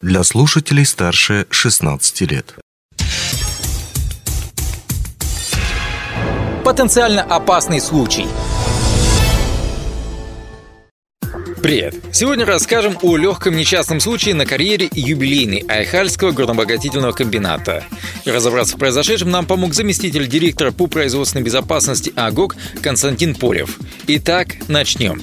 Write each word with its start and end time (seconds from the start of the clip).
для 0.00 0.24
слушателей 0.24 0.86
старше 0.86 1.46
16 1.50 2.20
лет. 2.22 2.54
Потенциально 6.64 7.22
опасный 7.22 7.80
случай. 7.80 8.26
Привет! 11.62 11.94
Сегодня 12.12 12.46
расскажем 12.46 12.96
о 13.02 13.18
легком 13.18 13.54
несчастном 13.54 14.00
случае 14.00 14.34
на 14.34 14.46
карьере 14.46 14.88
юбилейной 14.90 15.64
Айхальского 15.68 16.30
горнобогатительного 16.30 17.12
комбината. 17.12 17.84
Разобраться 18.24 18.76
в 18.76 18.78
произошедшем 18.78 19.30
нам 19.30 19.44
помог 19.44 19.74
заместитель 19.74 20.26
директора 20.26 20.70
по 20.70 20.86
производственной 20.86 21.42
безопасности 21.42 22.14
АГОК 22.16 22.56
Константин 22.82 23.34
Полев. 23.34 23.78
Итак, 24.06 24.56
начнем. 24.68 25.20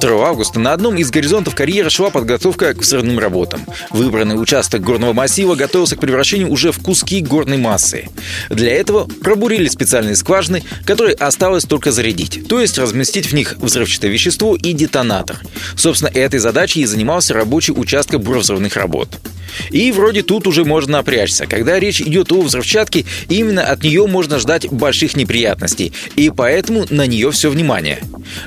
2 0.00 0.28
августа 0.28 0.60
на 0.60 0.72
одном 0.72 0.96
из 0.96 1.10
горизонтов 1.10 1.54
карьеры 1.54 1.90
шла 1.90 2.10
подготовка 2.10 2.74
к 2.74 2.78
взрывным 2.78 3.18
работам. 3.18 3.64
Выбранный 3.90 4.40
участок 4.40 4.82
горного 4.82 5.12
массива 5.12 5.54
готовился 5.54 5.96
к 5.96 6.00
превращению 6.00 6.50
уже 6.50 6.72
в 6.72 6.78
куски 6.80 7.20
горной 7.20 7.58
массы. 7.58 8.08
Для 8.50 8.72
этого 8.74 9.06
пробурили 9.06 9.68
специальные 9.68 10.16
скважины, 10.16 10.62
которые 10.84 11.14
осталось 11.14 11.64
только 11.64 11.92
зарядить, 11.92 12.48
то 12.48 12.60
есть 12.60 12.78
разместить 12.78 13.26
в 13.26 13.34
них 13.34 13.56
взрывчатое 13.58 14.10
вещество 14.10 14.56
и 14.56 14.72
детонатор. 14.72 15.38
Собственно, 15.76 16.10
этой 16.10 16.38
задачей 16.38 16.80
и 16.80 16.86
занимался 16.86 17.34
рабочий 17.34 17.72
участок 17.72 18.22
буровзрывных 18.22 18.76
работ. 18.76 19.08
И 19.70 19.92
вроде 19.92 20.22
тут 20.22 20.46
уже 20.46 20.64
можно 20.64 20.98
напрячься. 20.98 21.46
Когда 21.46 21.78
речь 21.78 22.00
идет 22.00 22.32
о 22.32 22.40
взрывчатке, 22.40 23.04
именно 23.28 23.62
от 23.62 23.82
нее 23.82 24.06
можно 24.06 24.38
ждать 24.38 24.68
больших 24.68 25.16
неприятностей, 25.16 25.92
и 26.16 26.30
поэтому 26.30 26.86
на 26.90 27.06
нее 27.06 27.30
все 27.30 27.50
внимание. 27.50 28.00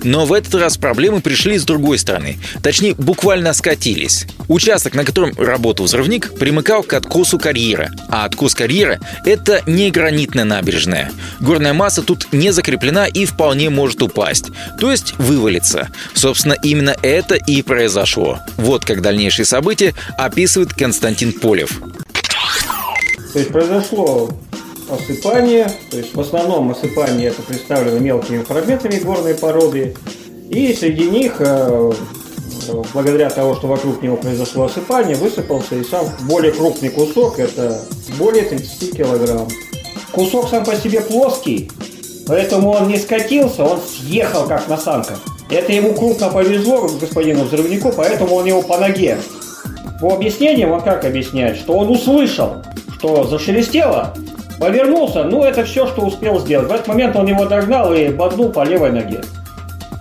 Но 0.04 0.26
в 0.26 0.34
этот 0.34 0.56
раз 0.56 0.78
проблемы 0.78 1.22
пришли 1.22 1.58
с 1.58 1.64
другой 1.64 1.98
стороны. 1.98 2.38
Точнее, 2.64 2.94
буквально 2.96 3.54
скатились. 3.54 4.26
Участок, 4.48 4.96
на 4.96 5.04
котором 5.04 5.34
работал 5.38 5.86
взрывник, 5.86 6.34
примыкал 6.38 6.84
к 6.84 6.94
откосу 6.94 7.40
карьера. 7.40 7.92
А 8.10 8.26
откос 8.26 8.56
карьера– 8.56 9.00
это 9.26 9.62
не 9.66 9.92
гранитная 9.92 10.44
набережная. 10.44 11.12
Горная 11.40 11.74
масса 11.74 12.02
тут 12.02 12.32
не 12.32 12.52
закреплена 12.52 13.08
и 13.08 13.26
вполне 13.26 13.70
может 13.70 14.02
упасть. 14.02 14.48
То 14.80 14.92
есть 14.92 15.14
вывалиться. 15.18 15.90
Собственно, 16.14 16.56
именно 16.64 16.96
это 17.02 17.36
и 17.36 17.62
произошло. 17.62 18.40
Вот 18.58 18.86
как 18.86 19.02
дальнейшие 19.02 19.46
события 19.46 19.94
описывает 20.18 20.74
Константин 20.90 21.34
Полев. 21.34 21.84
То 23.32 23.38
есть 23.38 23.52
произошло 23.52 24.28
осыпание, 24.90 25.72
то 25.92 25.98
есть 25.98 26.16
в 26.16 26.20
основном 26.20 26.72
осыпание 26.72 27.28
это 27.28 27.44
представлено 27.44 28.00
мелкими 28.00 28.42
фрагментами 28.42 28.96
горной 28.96 29.36
породы, 29.36 29.96
и 30.50 30.74
среди 30.74 31.08
них, 31.08 31.36
э, 31.42 31.92
благодаря 32.92 33.30
того, 33.30 33.54
что 33.54 33.68
вокруг 33.68 34.02
него 34.02 34.18
произошло 34.18 34.66
осыпание, 34.66 35.16
высыпался 35.16 35.76
и 35.76 35.84
сам 35.84 36.08
более 36.22 36.52
крупный 36.52 36.90
кусок, 36.90 37.38
это 37.38 37.80
более 38.18 38.46
30 38.46 38.98
килограмм. 38.98 39.48
Кусок 40.12 40.50
сам 40.50 40.66
по 40.66 40.76
себе 40.76 41.02
плоский, 41.02 41.70
поэтому 42.26 42.72
он 42.72 42.88
не 42.88 42.98
скатился, 42.98 43.64
он 43.64 43.80
съехал 43.80 44.48
как 44.48 44.68
на 44.68 44.78
санках. 44.80 45.22
Это 45.52 45.72
ему 45.72 45.94
крупно 45.94 46.30
повезло 46.30 46.90
господину 47.00 47.44
взрывнику, 47.44 47.94
поэтому 47.96 48.34
он 48.34 48.46
его 48.48 48.64
по 48.64 48.80
ноге. 48.80 49.20
По 50.00 50.14
объяснениям 50.14 50.72
он 50.72 50.82
как 50.82 51.06
объясняет, 51.06 51.58
что 51.58 51.74
он 51.74 51.90
услышал, 51.90 52.64
что 52.98 53.26
зашелестело, 53.26 54.14
Повернулся, 54.60 55.24
ну 55.24 55.44
это 55.44 55.64
все, 55.64 55.88
что 55.88 56.02
успел 56.02 56.40
сделать. 56.40 56.68
В 56.68 56.72
этот 56.74 56.88
момент 56.88 57.16
он 57.16 57.28
его 57.28 57.46
догнал 57.46 57.94
и 57.94 58.10
боднул 58.10 58.50
по 58.50 58.66
левой 58.66 58.92
ноге. 58.92 59.22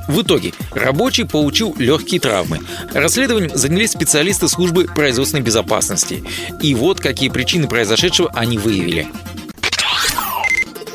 В 0.09 0.23
итоге 0.23 0.53
рабочий 0.73 1.25
получил 1.25 1.75
легкие 1.79 2.19
травмы. 2.19 2.59
Расследованием 2.93 3.53
занялись 3.55 3.93
специалисты 3.93 4.49
службы 4.49 4.87
производственной 4.87 5.43
безопасности. 5.43 6.25
И 6.61 6.75
вот 6.75 6.99
какие 6.99 7.29
причины 7.29 7.69
произошедшего 7.69 8.31
они 8.35 8.59
выявили. 8.59 9.07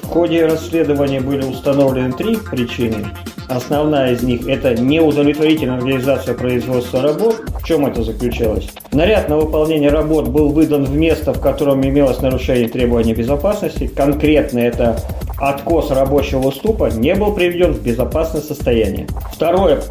В 0.02 0.08
ходе 0.08 0.46
расследования 0.46 1.22
были 1.22 1.44
установлены 1.44 2.12
три 2.12 2.36
причины. 2.36 3.08
Основная 3.56 4.14
из 4.14 4.24
них– 4.24 4.48
это 4.48 4.74
неудовлетворительная 4.74 5.78
организация 5.78 6.34
производства 6.34 7.04
работ. 7.04 7.44
В 7.62 7.64
чем 7.64 7.86
это 7.86 8.02
заключалось? 8.02 8.68
Наряд 8.92 9.30
на 9.30 9.38
выполнение 9.38 9.92
работ 9.92 10.28
был 10.28 10.50
выдан 10.50 10.86
в 10.86 10.96
место, 10.96 11.34
в 11.34 11.40
котором 11.40 11.86
имелось 11.86 12.20
нарушение 12.20 12.68
требований 12.68 13.14
безопасности. 13.14 13.86
Конкретно 13.86 14.58
это 14.58 15.00
откос 15.38 15.92
рабочего 15.92 16.48
уступа 16.48 16.90
не 16.90 17.14
был 17.14 17.34
приведен 17.34 17.74
в 17.74 17.84
безопасное 17.84 18.42
состояние. 18.42 19.06
Второе 19.32 19.84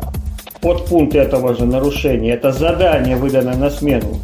подпункт 0.61 1.15
этого 1.15 1.55
же 1.55 1.65
нарушения– 1.65 2.33
это 2.35 2.51
задание, 2.51 3.15
выданное 3.15 3.55
на 3.55 3.71
смену, 3.71 4.19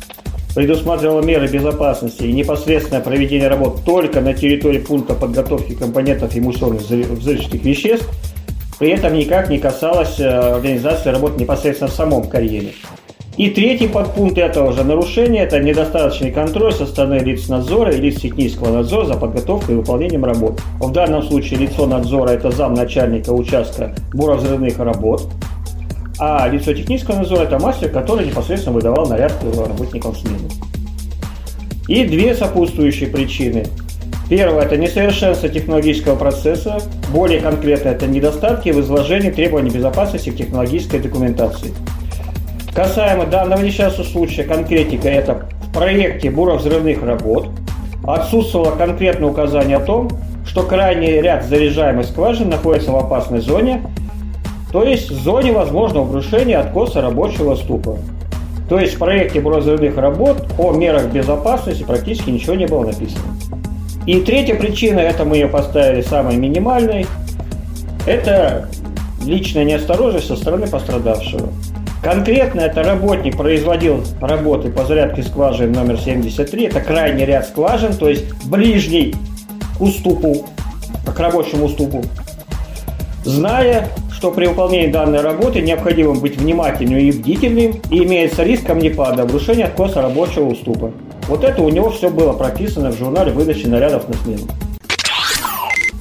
предусматривало 0.57 1.23
меры 1.23 1.47
безопасности 1.47 2.25
и 2.25 2.33
непосредственное 2.33 3.03
проведение 3.03 3.47
работ 3.47 3.85
только 3.85 4.21
на 4.21 4.35
территории 4.35 4.79
пункта 4.79 5.15
подготовки 5.15 5.75
компонентов 5.75 6.37
эмульсионных 6.37 6.83
взрывчатых 6.83 7.63
веществ– 7.63 8.09
при 8.79 8.91
этом 8.91 9.15
никак 9.15 9.51
не 9.51 9.59
касалось 9.59 10.21
э, 10.21 10.29
организации 10.29 11.11
работы 11.11 11.41
непосредственно 11.41 11.91
в 11.91 11.95
самом 11.95 12.29
карьере. 12.29 12.73
И 13.37 13.51
третий 13.51 13.87
подпункт 13.87 14.37
этого 14.37 14.73
же 14.73 14.83
нарушения– 14.83 15.43
это 15.45 15.61
недостаточный 15.61 16.33
контроль 16.33 16.73
со 16.73 16.87
стороны 16.87 17.21
лиц 17.21 17.49
надзора 17.49 17.93
и 17.93 18.01
лиц 18.01 18.21
технического 18.21 18.73
надзора 18.73 19.07
за 19.07 19.15
подготовкой 19.15 19.77
и 19.77 19.79
выполнением 19.79 20.25
работ. 20.25 20.61
В 20.81 20.91
данном 20.91 21.23
случае 21.23 21.61
лицо 21.61 21.87
надзора– 21.87 22.31
это 22.31 22.51
зам 22.51 22.75
начальника 22.75 23.31
участка 23.31 23.95
буровзрывных 24.13 24.79
работ, 24.79 25.29
а 26.19 26.49
лицо 26.49 26.73
технического 26.73 27.19
надзора– 27.19 27.43
это 27.45 27.61
мастер, 27.61 27.91
который 27.91 28.27
непосредственно 28.27 28.75
выдавал 28.75 29.07
наряд 29.07 29.33
работникам 29.45 30.17
смены. 30.17 30.51
И 31.87 32.05
две 32.05 32.35
сопутствующие 32.35 33.09
причины– 33.09 33.67
Первое– 34.29 34.63
это 34.65 34.77
несовершенство 34.77 35.49
технологического 35.49 36.17
процесса. 36.17 36.81
Более 37.13 37.41
конкретно– 37.41 37.89
это 37.91 38.07
недостатки 38.07 38.69
в 38.71 38.81
изложении 38.81 39.31
требований 39.31 39.71
безопасности 39.71 40.29
в 40.29 40.37
технологической 40.37 41.01
документации. 41.01 41.73
Касаемо 42.75 43.25
данного 43.25 43.63
несчастного 43.63 44.07
случая, 44.07 44.45
конкретика– 44.45 45.09
это 45.11 45.47
в 45.63 45.73
проекте 45.73 46.31
буровзрывных 46.31 47.03
работ 47.03 47.49
отсутствовало 48.07 48.77
конкретное 48.77 49.31
указание 49.31 49.79
о 49.79 49.81
том, 49.81 50.11
что 50.47 50.63
крайний 50.63 51.21
ряд 51.21 51.45
заряжаемых 51.45 52.07
скважин 52.07 52.51
находится 52.51 52.93
в 52.93 52.97
опасной 52.97 53.41
зоне, 53.41 53.83
то 54.73 54.85
есть 54.85 55.11
в 55.11 55.23
зоне 55.23 55.53
возможного 55.53 56.07
обрушения 56.07 56.59
откоса 56.59 57.01
рабочего 57.01 57.55
ступа. 57.55 57.97
То 58.69 58.79
есть 58.79 58.95
в 58.95 58.99
проекте 58.99 59.41
буровзрывных 59.41 59.97
работ 59.97 60.47
о 60.59 60.73
мерах 60.73 61.07
безопасности 61.07 61.83
практически 61.83 62.29
ничего 62.29 62.55
не 62.55 62.67
было 62.67 62.85
написано. 62.85 63.25
И 64.09 64.23
третья 64.23 64.55
причина, 64.55 65.01
это 65.01 65.27
мы 65.27 65.37
ее 65.37 65.49
поставили 65.49 66.01
самой 66.01 66.39
минимальной, 66.39 67.05
это 68.07 68.71
личная 69.23 69.65
неосторожность 69.65 70.29
со 70.29 70.37
стороны 70.37 70.67
пострадавшего. 70.67 71.51
Конкретно 72.03 72.61
это 72.61 72.83
работник 72.83 73.37
производил 73.37 74.03
работы 74.23 74.71
по 74.71 74.87
зарядке 74.87 75.23
скважин 75.23 75.73
номер 75.73 75.99
73. 75.99 76.69
Это 76.69 76.81
крайний 76.81 77.27
ряд 77.27 77.49
скважин, 77.49 77.93
то 77.93 78.09
есть 78.09 78.25
ближний 78.47 79.15
к 79.77 79.83
уступу, 79.83 80.47
к 81.05 81.21
рабочему 81.21 81.67
уступу. 81.67 82.03
Зная, 83.27 83.91
что 84.11 84.31
при 84.31 84.47
выполнении 84.47 84.91
данной 84.91 85.21
работы 85.21 85.61
необходимо 85.61 86.15
быть 86.15 86.39
внимательным 86.39 86.99
и 86.99 87.13
бдительным, 87.13 87.75
и 87.91 87.99
имеется 88.05 88.43
риск 88.43 88.69
камнепада, 88.69 89.25
обрушения 89.25 89.67
откоса 89.67 90.01
рабочего 90.01 90.47
уступа. 90.47 90.95
Вот 91.29 91.45
это 91.45 91.61
у 91.63 91.69
него 91.69 91.91
все 91.91 92.09
было 92.09 92.33
прописано 92.33 92.91
в 92.91 92.97
журнале 92.97 93.33
выдачи 93.33 93.67
нарядов 93.67 94.09
на 94.09 94.15
смену. 94.15 94.47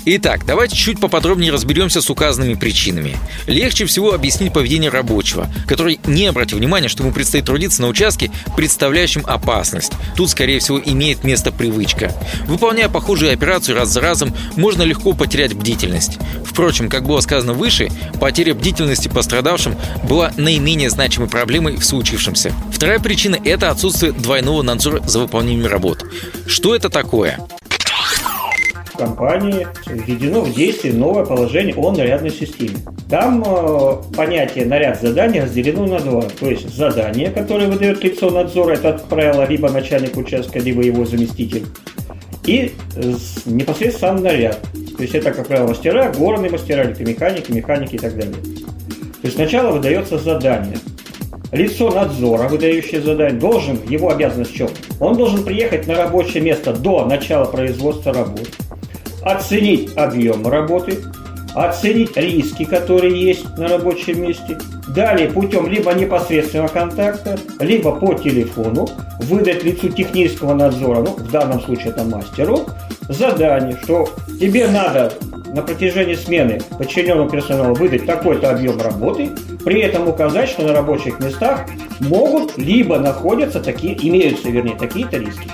Итак, 0.09 0.45
давайте 0.45 0.73
чуть 0.73 1.01
поподробнее 1.01 1.51
разберемся 1.51 2.01
с 2.01 2.09
указанными 2.09 2.53
причинами. 2.53 3.17
Легче 3.45 3.85
всего 3.85 4.13
объяснить 4.13 4.53
поведение 4.53 4.89
рабочего, 4.89 5.49
который 5.67 5.99
не 6.05 6.27
обратил 6.27 6.59
внимания, 6.59 6.87
что 6.87 7.03
ему 7.03 7.11
предстоит 7.11 7.43
трудиться 7.43 7.81
на 7.81 7.89
участке, 7.89 8.31
представляющем 8.55 9.23
опасность. 9.25 9.91
Тут, 10.15 10.29
скорее 10.29 10.59
всего, 10.59 10.79
имеет 10.79 11.25
место 11.25 11.51
привычка. 11.51 12.13
Выполняя 12.45 12.87
похожую 12.87 13.33
операцию 13.33 13.75
раз 13.75 13.89
за 13.89 13.99
разом, 13.99 14.33
можно 14.55 14.81
легко 14.83 15.11
потерять 15.11 15.53
бдительность. 15.53 16.19
Впрочем, 16.45 16.87
как 16.87 17.05
было 17.05 17.19
сказано 17.19 17.51
выше, 17.51 17.89
потеря 18.17 18.53
бдительности 18.53 19.09
пострадавшим 19.09 19.75
была 20.07 20.31
наименее 20.37 20.89
значимой 20.89 21.27
проблемой 21.27 21.75
в 21.75 21.83
случившемся. 21.83 22.53
Вторая 22.71 22.99
причина– 22.99 23.37
это 23.43 23.71
отсутствие 23.71 24.13
двойного 24.13 24.61
надзора 24.61 25.05
за 25.05 25.19
выполнением 25.19 25.67
работ. 25.67 26.05
Что 26.47 26.73
это 26.73 26.89
такое? 26.89 27.45
Компании 28.97 29.67
введено 29.87 30.41
в 30.41 30.53
действие 30.53 30.93
новое 30.93 31.23
положение 31.25 31.75
о 31.75 31.91
нарядной 31.91 32.31
системе. 32.31 32.77
Там 33.09 33.43
э, 33.45 33.93
понятие 34.15 34.65
наряд 34.65 34.99
задания 35.01 35.43
разделено 35.43 35.85
на 35.85 35.99
два. 35.99 36.23
То 36.39 36.49
есть 36.49 36.75
задание, 36.75 37.29
которое 37.29 37.67
выдает 37.67 38.03
лицо 38.03 38.29
надзора, 38.29 38.73
это, 38.73 38.93
как 38.93 39.03
правило, 39.03 39.47
либо 39.47 39.69
начальник 39.69 40.17
участка, 40.17 40.59
либо 40.59 40.81
его 40.81 41.05
заместитель. 41.05 41.65
И 42.45 42.73
э, 42.95 43.13
непосредственно 43.45 44.15
сам 44.15 44.23
наряд. 44.23 44.59
То 44.97 45.03
есть 45.03 45.13
это, 45.13 45.31
как 45.31 45.47
правило, 45.47 45.67
мастера, 45.67 46.11
горные 46.17 46.49
мастера, 46.49 46.83
механики, 46.85 47.51
механики 47.51 47.95
и 47.95 47.99
так 47.99 48.15
далее. 48.15 48.33
То 48.33 49.25
есть 49.27 49.35
сначала 49.35 49.71
выдается 49.71 50.17
задание. 50.17 50.77
лицо 51.51 51.91
надзора, 51.91 52.47
выдающее 52.47 53.01
задание, 53.01 53.39
должен, 53.39 53.79
его 53.87 54.09
обязанность 54.09 54.53
в 54.53 54.55
чем? 54.55 54.69
Он 54.99 55.15
должен 55.15 55.43
приехать 55.43 55.87
на 55.87 55.95
рабочее 55.95 56.41
место 56.41 56.73
до 56.73 57.05
начала 57.05 57.45
производства 57.45 58.13
работ, 58.13 58.47
оценить 59.31 59.95
объем 59.97 60.47
работы, 60.47 61.03
оценить 61.53 62.15
риски, 62.15 62.65
которые 62.65 63.19
есть 63.19 63.57
на 63.57 63.67
рабочем 63.67 64.21
месте, 64.21 64.57
далее 64.87 65.29
путем 65.29 65.67
либо 65.67 65.93
непосредственного 65.93 66.67
контакта, 66.67 67.37
либо 67.59 67.93
по 67.93 68.13
телефону 68.13 68.87
выдать 69.19 69.63
лицу 69.63 69.89
технического 69.89 70.53
надзора, 70.53 71.01
ну, 71.01 71.11
в 71.11 71.31
данном 71.31 71.61
случае 71.61 71.89
это 71.89 72.03
мастеру, 72.03 72.65
задание, 73.09 73.77
что 73.83 74.09
тебе 74.39 74.67
надо 74.67 75.13
на 75.53 75.61
протяжении 75.61 76.15
смены 76.15 76.59
подчиненному 76.77 77.29
персоналу 77.29 77.73
выдать 77.73 78.05
такой-то 78.05 78.51
объем 78.51 78.79
работы, 78.79 79.29
при 79.65 79.81
этом 79.81 80.07
указать, 80.07 80.49
что 80.49 80.63
на 80.63 80.73
рабочих 80.73 81.19
местах 81.19 81.65
могут 81.99 82.57
либо 82.57 82.99
находятся 82.99 83.59
такие, 83.59 83.97
имеются, 84.07 84.49
вернее, 84.49 84.75
такие-то 84.75 85.17
риски. 85.17 85.49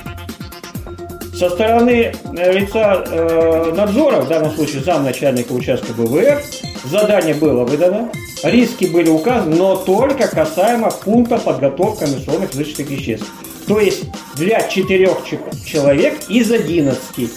Со 1.33 1.50
стороны 1.50 2.13
э, 2.38 2.53
лица 2.53 3.03
э, 3.06 3.74
надзора, 3.75 4.21
в 4.21 4.27
данном 4.27 4.51
случае 4.51 4.83
замначальника 4.83 5.51
участка 5.51 5.91
БВР, 5.94 6.44
задание 6.85 7.33
было 7.33 7.65
выдано, 7.65 8.12
риски 8.44 8.85
были 8.85 9.09
указаны, 9.09 9.56
но 9.56 9.75
только 9.75 10.27
касаемо 10.27 10.91
пункта 10.91 11.39
подготовки 11.39 12.01
комиссионных 12.01 12.51
взрывчатых 12.51 12.89
веществ. 12.91 13.25
То 13.68 13.80
есть 13.80 14.03
для 14.35 14.62
четырех 14.68 15.18
человек 15.65 16.19
из 16.30 16.51
11 16.51 17.31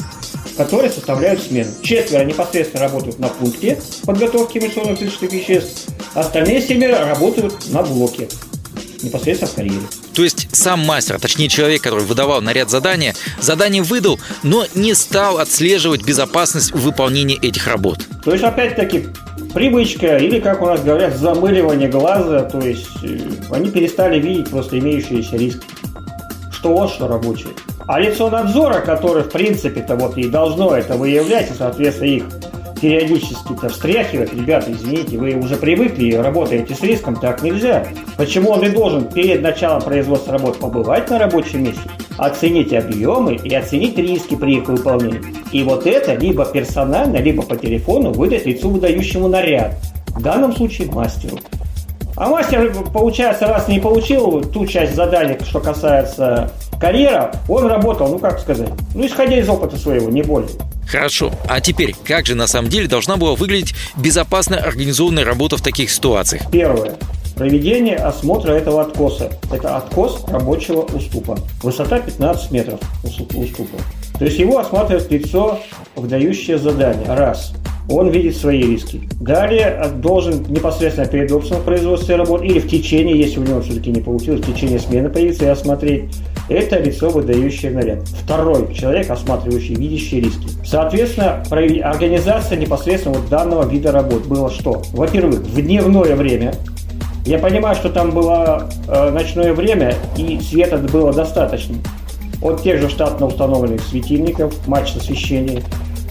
которые 0.56 0.90
составляют 0.90 1.42
смену. 1.42 1.70
Четверо 1.82 2.24
непосредственно 2.24 2.84
работают 2.84 3.18
на 3.18 3.28
пункте 3.28 3.78
подготовки 4.06 4.56
эмиссионных 4.58 4.96
взрывчатых 4.96 5.32
веществ, 5.32 5.88
остальные 6.14 6.62
семеро 6.62 7.04
работают 7.06 7.54
на 7.70 7.82
блоке 7.82 8.28
непосредственно 9.02 9.50
в 9.50 9.54
карьере. 9.54 9.86
То 10.16 10.24
есть 10.24 10.48
сам 10.50 10.80
мастер, 10.80 11.20
точнее 11.20 11.48
человек, 11.48 11.82
который 11.82 12.04
выдавал 12.04 12.40
наряд 12.40 12.70
задания, 12.70 13.14
задание 13.38 13.82
выдал, 13.82 14.18
но 14.42 14.64
не 14.74 14.94
стал 14.94 15.36
отслеживать 15.36 16.04
безопасность 16.04 16.72
выполнения 16.72 17.34
этих 17.36 17.66
работ. 17.66 17.98
То 18.24 18.32
есть, 18.32 18.42
опять-таки, 18.42 19.08
привычка 19.52 20.16
или, 20.16 20.40
как 20.40 20.62
у 20.62 20.66
нас 20.66 20.80
говорят, 20.82 21.18
замыливание 21.18 21.90
глаза, 21.90 22.44
то 22.44 22.60
есть 22.60 22.88
э, 23.02 23.18
они 23.50 23.70
перестали 23.70 24.18
видеть 24.18 24.48
просто 24.48 24.78
имеющиеся 24.78 25.36
риски. 25.36 25.60
Что 26.50 26.74
он, 26.74 26.88
что 26.88 27.08
рабочий. 27.08 27.48
А 27.86 28.00
лицо 28.00 28.30
надзора, 28.30 28.80
которое, 28.80 29.22
в 29.22 29.30
принципе-то, 29.30 29.96
вот 29.96 30.16
и 30.16 30.30
должно 30.30 30.74
это 30.74 30.96
выявлять, 30.96 31.50
и, 31.50 31.54
соответственно, 31.54 32.08
их 32.08 32.24
периодически-то 32.80 33.68
встряхивать, 33.68 34.32
ребята, 34.32 34.72
извините, 34.72 35.18
вы 35.18 35.34
уже 35.34 35.56
привыкли, 35.56 36.14
работаете 36.14 36.74
с 36.74 36.80
риском, 36.82 37.16
так 37.16 37.42
нельзя. 37.42 37.86
Почему 38.16 38.50
он 38.50 38.64
и 38.64 38.68
должен 38.68 39.08
перед 39.08 39.42
началом 39.42 39.82
производства 39.82 40.32
работ 40.32 40.58
побывать 40.58 41.10
на 41.10 41.18
рабочем 41.18 41.64
месте, 41.64 41.80
оценить 42.18 42.72
объемы 42.72 43.34
и 43.34 43.54
оценить 43.54 43.98
риски 43.98 44.36
при 44.36 44.56
их 44.56 44.68
выполнении. 44.68 45.20
И 45.52 45.62
вот 45.62 45.86
это 45.86 46.14
либо 46.14 46.44
персонально, 46.44 47.16
либо 47.16 47.42
по 47.42 47.56
телефону 47.56 48.12
выдать 48.12 48.46
лицу, 48.46 48.70
выдающему 48.70 49.28
наряд. 49.28 49.74
В 50.08 50.22
данном 50.22 50.54
случае 50.54 50.90
мастеру. 50.90 51.38
А 52.16 52.30
мастер, 52.30 52.72
получается, 52.94 53.46
раз 53.46 53.68
не 53.68 53.78
получил 53.78 54.40
ту 54.40 54.66
часть 54.66 54.94
задания, 54.94 55.38
что 55.44 55.60
касается 55.60 56.50
карьера, 56.80 57.32
он 57.46 57.66
работал, 57.66 58.08
ну 58.08 58.18
как 58.18 58.38
сказать, 58.38 58.70
ну 58.94 59.04
исходя 59.04 59.38
из 59.38 59.48
опыта 59.48 59.76
своего, 59.76 60.08
не 60.10 60.22
более. 60.22 60.48
Хорошо. 60.86 61.32
А 61.48 61.60
теперь, 61.60 61.94
как 62.04 62.26
же 62.26 62.34
на 62.34 62.46
самом 62.46 62.68
деле 62.68 62.88
должна 62.88 63.16
была 63.16 63.34
выглядеть 63.34 63.74
безопасно 63.96 64.56
организованная 64.56 65.24
работа 65.24 65.56
в 65.56 65.62
таких 65.62 65.90
ситуациях? 65.90 66.42
Первое. 66.50 66.96
Проведение 67.34 67.96
осмотра 67.96 68.52
этого 68.52 68.82
откоса. 68.82 69.30
Это 69.52 69.76
откос 69.76 70.24
рабочего 70.28 70.82
уступа. 70.82 71.38
Высота 71.62 71.98
15 71.98 72.50
метров 72.50 72.80
уступа. 73.04 73.76
То 74.18 74.24
есть 74.24 74.38
его 74.38 74.58
осматривает 74.58 75.10
лицо, 75.10 75.58
выдающее 75.96 76.56
задание. 76.56 77.06
Раз 77.08 77.52
он 77.88 78.10
видит 78.10 78.36
свои 78.36 78.62
риски. 78.62 79.08
Далее 79.20 79.92
должен 79.96 80.42
непосредственно 80.48 81.06
перед 81.06 81.30
опытом 81.30 81.62
производства 81.62 82.16
работ 82.16 82.42
или 82.42 82.58
в 82.58 82.68
течение, 82.68 83.18
если 83.18 83.38
у 83.38 83.42
него 83.42 83.60
все-таки 83.60 83.90
не 83.90 84.00
получилось, 84.00 84.40
в 84.40 84.52
течение 84.52 84.78
смены 84.78 85.08
появиться 85.08 85.44
и 85.44 85.48
осмотреть. 85.48 86.04
Это 86.48 86.78
лицо, 86.78 87.10
выдающее 87.10 87.72
наряд. 87.72 88.06
Второй 88.08 88.72
человек, 88.74 89.10
осматривающий, 89.10 89.74
видящий 89.74 90.20
риски. 90.20 90.48
Соответственно, 90.64 91.42
организация 91.50 92.56
непосредственно 92.56 93.18
вот 93.18 93.28
данного 93.28 93.68
вида 93.68 93.92
работ 93.92 94.26
было 94.26 94.50
что? 94.50 94.82
Во-первых, 94.92 95.40
в 95.40 95.60
дневное 95.60 96.14
время 96.14 96.54
я 97.24 97.38
понимаю, 97.38 97.74
что 97.74 97.88
там 97.88 98.12
было 98.12 98.68
э, 98.88 99.10
ночное 99.10 99.52
время, 99.52 99.94
и 100.16 100.38
света 100.40 100.78
было 100.78 101.12
достаточно. 101.12 101.76
От 102.40 102.62
тех 102.62 102.80
же 102.80 102.88
штатно 102.88 103.26
установленных 103.26 103.82
светильников, 103.82 104.54
матч 104.68 104.94
освещения, 104.94 105.62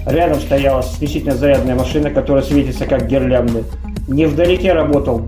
Рядом 0.06 0.40
стояла 0.40 0.84
действительно 0.84 1.36
зарядная 1.36 1.76
машина, 1.76 2.12
которая 2.12 2.44
светится 2.44 2.86
как 2.86 3.08
гирлянды. 3.08 3.64
Невдалеке 4.08 4.72
работал 4.72 5.24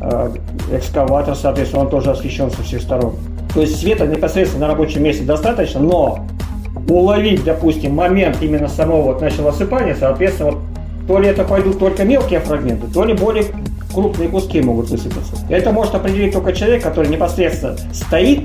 э, 0.00 0.30
экскаватор, 0.72 1.36
соответственно, 1.36 1.84
он 1.84 1.90
тоже 1.90 2.10
освещен 2.10 2.50
со 2.50 2.62
всех 2.62 2.82
сторон. 2.82 3.14
То 3.56 3.62
есть 3.62 3.80
света 3.80 4.06
непосредственно 4.06 4.66
на 4.66 4.72
рабочем 4.74 5.02
месте 5.02 5.24
достаточно, 5.24 5.80
но 5.80 6.26
уловить, 6.90 7.42
допустим, 7.42 7.94
момент 7.94 8.36
именно 8.42 8.68
самого 8.68 9.00
вот 9.00 9.22
начала 9.22 9.48
осыпания, 9.48 9.96
соответственно, 9.98 10.50
вот, 10.50 10.60
то 11.08 11.18
ли 11.18 11.28
это 11.28 11.42
пойдут 11.42 11.78
только 11.78 12.04
мелкие 12.04 12.40
фрагменты, 12.40 12.86
то 12.92 13.02
ли 13.02 13.14
более 13.14 13.46
крупные 13.94 14.28
куски 14.28 14.60
могут 14.60 14.90
высыпаться. 14.90 15.36
Это 15.48 15.72
может 15.72 15.94
определить 15.94 16.34
только 16.34 16.52
человек, 16.52 16.82
который 16.82 17.08
непосредственно 17.08 17.78
стоит, 17.94 18.40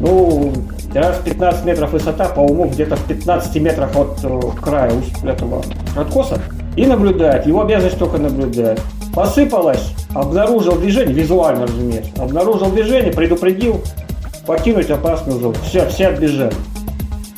ну, 0.00 0.50
раз 0.94 1.18
15 1.22 1.66
метров 1.66 1.92
высота, 1.92 2.24
по 2.30 2.40
уму 2.40 2.64
где-то 2.64 2.96
в 2.96 3.04
15 3.04 3.56
метрах 3.60 3.94
от 3.94 4.18
э, 4.24 4.40
края 4.62 4.92
этого 5.24 5.62
откоса, 5.94 6.40
и 6.74 6.86
наблюдает. 6.86 7.46
Его 7.46 7.60
обязанность 7.60 7.98
только 7.98 8.16
наблюдать. 8.16 8.80
Посыпалось, 9.14 9.92
обнаружил 10.14 10.76
движение, 10.76 11.14
визуально, 11.14 11.66
разумеется, 11.66 12.10
обнаружил 12.18 12.70
движение, 12.70 13.12
предупредил, 13.12 13.82
покинуть 14.46 14.90
опасную 14.90 15.40
зону. 15.40 15.56
Все, 15.64 15.88
все 15.88 16.08
отбежали. 16.08 16.52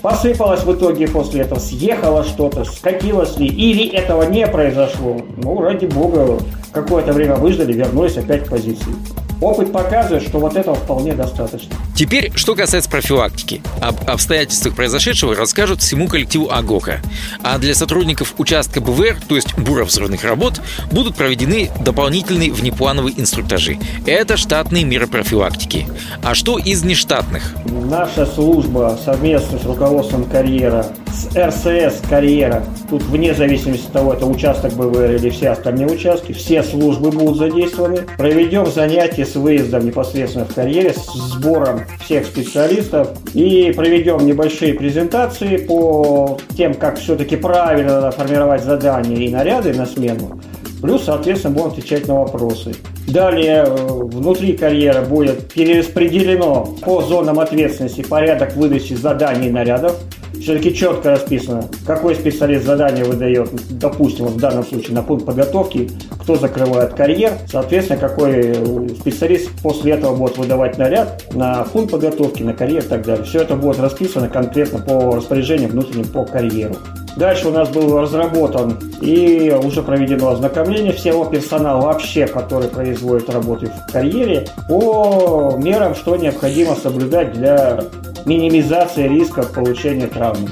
Посыпалось 0.03 0.63
в 0.63 0.73
итоге 0.73 1.09
после 1.09 1.41
этого, 1.41 1.59
съехало 1.59 2.23
что-то, 2.23 2.65
скатилось 2.65 3.39
ли, 3.39 3.47
или 3.47 3.89
этого 3.89 4.23
не 4.23 4.47
произошло. 4.47 5.21
Ну, 5.37 5.61
ради 5.61 5.87
бога, 5.87 6.39
какое-то 6.71 7.13
время 7.13 7.35
выждали, 7.37 7.73
вернулись 7.73 8.17
опять 8.17 8.45
к 8.45 8.51
позиции. 8.51 8.93
Опыт 9.41 9.73
показывает, 9.73 10.23
что 10.23 10.39
вот 10.39 10.57
этого 10.57 10.77
вполне 10.77 11.13
достаточно. 11.13 11.75
Теперь, 11.95 12.33
что 12.35 12.55
касается 12.55 12.91
профилактики. 12.91 13.61
Об 13.81 14.09
обстоятельствах 14.09 14.75
произошедшего 14.75 15.35
расскажут 15.35 15.83
всему 15.83 16.09
коллективу 16.09 16.51
АГОКа. 16.51 17.01
А 17.43 17.59
для 17.59 17.75
сотрудников 17.75 18.35
участка 18.39 18.81
БВР, 18.81 19.19
то 19.29 19.37
есть 19.37 19.57
буровзрывных 19.59 20.25
работ, 20.25 20.61
будут 20.91 21.17
проведены 21.17 21.71
дополнительные 21.81 22.51
внеплановые 22.53 23.21
инструктажи. 23.21 23.79
Это 24.07 24.37
штатные 24.37 24.85
меры 24.85 25.07
профилактики. 25.07 25.87
А 26.23 26.35
что 26.35 26.59
из 26.59 26.83
нештатных? 26.83 27.55
Наша 27.67 28.27
служба 28.27 28.99
совместно 29.05 29.59
с 29.59 29.65
руководством 29.65 30.25
карьера, 30.25 30.87
с 31.17 31.35
РСС 31.35 32.03
карьера, 32.09 32.63
тут 32.91 33.03
вне 33.05 33.35
зависимости 33.35 33.87
от 33.87 33.93
того, 33.93 34.13
это 34.13 34.27
участок 34.27 34.75
БВР 34.75 35.13
или 35.13 35.31
все 35.31 35.51
остальные 35.51 35.87
участки, 35.87 36.33
все 36.33 36.63
службы 36.63 37.11
будут 37.11 37.39
задействованы. 37.39 38.03
Проведем 38.19 38.67
занятия 38.67 39.25
с 39.25 39.35
выездом 39.35 39.87
непосредственно 39.87 40.45
в 40.45 40.55
карьере, 40.55 40.93
с 40.93 41.13
сбором 41.15 41.81
всех 42.05 42.27
специалистов 42.27 43.09
и 43.33 43.73
проведем 43.75 44.27
небольшие 44.27 44.75
презентации 44.75 45.57
по 45.57 46.39
тем, 46.57 46.75
как 46.75 46.99
все-таки 46.99 47.37
правильно 47.37 48.11
формировать 48.11 48.63
задания 48.63 49.17
и 49.17 49.31
наряды 49.31 49.73
на 49.73 49.87
смену. 49.87 50.41
Плюс, 50.83 51.05
соответственно, 51.05 51.55
будем 51.55 51.69
отвечать 51.69 52.07
на 52.07 52.21
вопросы. 52.21 52.75
Далее 53.09 53.65
э, 53.65 53.75
внутри 53.75 54.57
карьеры 54.57 55.03
будет 55.03 55.53
перераспределено 55.53 56.67
по 56.85 57.03
зонам 57.03 57.39
ответственности 57.39 58.03
порядок 58.03 58.55
выдачи 58.57 58.93
заданий 58.95 59.49
и 59.49 59.51
нарядов 59.51 59.97
все-таки 60.41 60.75
четко 60.75 61.11
расписано, 61.11 61.65
какой 61.87 62.15
специалист 62.15 62.65
задание 62.65 63.05
выдает, 63.05 63.51
допустим, 63.71 64.27
в 64.27 64.39
данном 64.39 64.65
случае 64.65 64.95
на 64.95 65.03
пункт 65.03 65.27
подготовки, 65.27 65.91
кто 66.21 66.37
закрывает 66.37 66.95
карьер, 66.95 67.33
соответственно, 67.51 68.01
какой 68.01 68.33
э, 68.33 68.89
специалист 69.01 69.51
после 69.63 69.93
этого 69.93 70.15
будет 70.17 70.39
выдавать 70.39 70.79
наряд 70.79 71.25
на 71.35 71.65
пункт 71.65 71.93
подготовки, 71.93 72.43
на 72.43 72.53
карьер 72.53 72.85
и 72.85 72.87
так 72.87 73.05
далее. 73.05 73.25
Все 73.25 73.43
это 73.43 73.57
будет 73.57 73.79
расписано 73.79 74.29
конкретно 74.29 74.81
по 74.81 75.17
распоряжениям 75.17 75.71
внутренним 75.71 76.09
по 76.09 76.25
карьеру. 76.25 76.77
Дальше 77.17 77.49
у 77.49 77.51
нас 77.51 77.71
был 77.71 77.99
разработан 77.99 78.79
и 79.01 79.51
уже 79.63 79.83
проведено 79.83 80.29
ознакомление 80.29 80.93
всего 80.93 81.25
персонала 81.25 81.81
вообще, 81.81 82.27
который 82.27 82.69
производит 82.69 83.31
работы 83.31 83.67
в 83.67 83.91
карьере, 83.91 84.47
по 84.69 85.55
мерам, 85.57 85.95
что 85.95 86.17
необходимо 86.17 86.75
соблюдать 86.75 87.33
для 87.33 87.81
минимизации 88.27 89.07
риска 89.07 89.45
получения 89.45 90.09
травмы. 90.09 90.51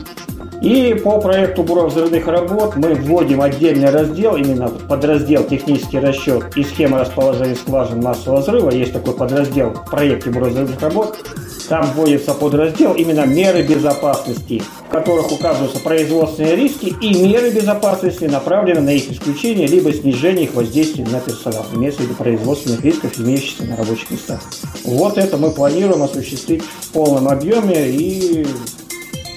И 0.64 0.94
по 0.94 1.20
проекту 1.20 1.62
Бюро 1.62 1.88
взрывных 1.88 2.26
работ 2.26 2.76
мы 2.76 2.94
вводим 2.94 3.42
отдельный 3.42 3.90
раздел, 3.90 4.34
именно 4.34 4.70
подраздел 4.70 5.44
«Технический 5.44 5.98
расчет» 5.98 6.56
и 6.56 6.64
схема 6.64 7.00
расположения 7.00 7.54
скважин 7.54 8.00
массового 8.00 8.40
взрыва. 8.40 8.70
Есть 8.70 8.94
такой 8.94 9.12
подраздел 9.12 9.74
в 9.74 9.90
проекте 9.90 10.30
Бюро 10.30 10.46
взрывных 10.46 10.80
работ. 10.80 11.18
Там 11.68 11.92
вводится 11.94 12.32
подраздел 12.32 12.94
именно 12.94 13.26
меры 13.26 13.62
безопасности, 13.62 14.62
в 14.88 14.90
которых 14.90 15.32
указываются 15.32 15.80
производственные 15.80 16.56
риски 16.56 16.94
и 16.98 17.14
меры 17.22 17.50
безопасности, 17.50 18.24
направленные 18.24 18.84
на 18.84 18.92
их 18.92 19.12
исключение 19.12 19.66
либо 19.66 19.92
снижение 19.92 20.44
их 20.44 20.54
воздействия 20.54 21.04
на 21.04 21.20
персонал, 21.20 21.66
имеется 21.74 22.00
в 22.00 22.04
виду 22.04 22.14
производственных 22.14 22.82
рисков, 22.82 23.18
имеющихся 23.18 23.64
на 23.64 23.76
рабочих 23.76 24.10
местах. 24.10 24.40
Вот 24.84 25.18
это 25.18 25.36
мы 25.36 25.50
планируем 25.50 26.02
осуществить 26.02 26.62
в 26.62 26.92
полном 26.92 27.28
объеме 27.28 27.90
и 27.90 28.46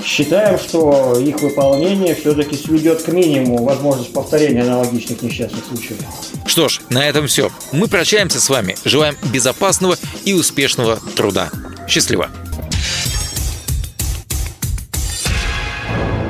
Считаем, 0.08 0.58
что 0.58 1.20
их 1.20 1.42
выполнение 1.42 2.16
все-таки 2.16 2.56
сведет 2.56 3.02
к 3.02 3.10
минимуму 3.10 3.66
возможность 3.66 4.14
повторения 4.14 4.62
аналогичных 4.62 5.22
несчастных 5.22 5.66
случаев. 5.66 5.98
Что 6.46 6.70
ж, 6.70 6.80
на 6.90 7.06
этом 7.06 7.28
все. 7.28 7.52
Мы 7.74 7.90
прощаемся 7.90 8.40
с 8.40 8.48
вами. 8.48 8.78
Желаем 8.86 9.18
безопасного 9.34 9.98
и 10.24 10.34
успешного 10.34 10.98
труда. 11.18 11.50
Счастливо! 11.90 12.30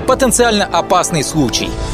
Потенциально 0.08 0.66
опасный 0.66 1.24
случай– 1.24 1.70